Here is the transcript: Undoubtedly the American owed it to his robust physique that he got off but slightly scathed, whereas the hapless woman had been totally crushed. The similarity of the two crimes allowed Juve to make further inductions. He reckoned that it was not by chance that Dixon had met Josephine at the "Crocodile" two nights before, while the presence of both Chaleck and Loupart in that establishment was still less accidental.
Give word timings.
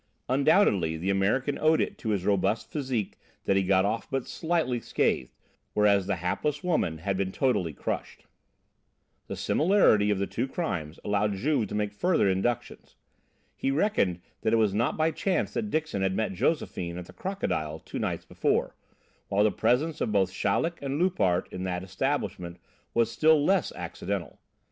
Undoubtedly 0.27 0.97
the 0.97 1.11
American 1.11 1.59
owed 1.59 1.79
it 1.79 1.95
to 1.99 2.09
his 2.09 2.25
robust 2.25 2.71
physique 2.71 3.19
that 3.45 3.55
he 3.55 3.61
got 3.61 3.85
off 3.85 4.09
but 4.09 4.25
slightly 4.27 4.79
scathed, 4.79 5.35
whereas 5.75 6.07
the 6.07 6.15
hapless 6.15 6.63
woman 6.63 6.97
had 6.97 7.15
been 7.15 7.31
totally 7.31 7.71
crushed. 7.71 8.25
The 9.27 9.35
similarity 9.35 10.09
of 10.09 10.17
the 10.17 10.25
two 10.25 10.47
crimes 10.47 10.99
allowed 11.05 11.33
Juve 11.35 11.67
to 11.67 11.75
make 11.75 11.93
further 11.93 12.27
inductions. 12.27 12.95
He 13.55 13.69
reckoned 13.69 14.21
that 14.41 14.53
it 14.53 14.55
was 14.55 14.73
not 14.73 14.97
by 14.97 15.11
chance 15.11 15.53
that 15.53 15.69
Dixon 15.69 16.01
had 16.01 16.15
met 16.15 16.33
Josephine 16.33 16.97
at 16.97 17.05
the 17.05 17.13
"Crocodile" 17.13 17.77
two 17.77 17.99
nights 17.99 18.25
before, 18.25 18.75
while 19.27 19.43
the 19.43 19.51
presence 19.51 20.01
of 20.01 20.11
both 20.11 20.33
Chaleck 20.33 20.81
and 20.81 20.97
Loupart 20.97 21.47
in 21.53 21.61
that 21.65 21.83
establishment 21.83 22.59
was 22.95 23.11
still 23.11 23.45
less 23.45 23.71
accidental. 23.73 24.39